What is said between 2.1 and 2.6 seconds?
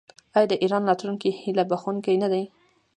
نه دی؟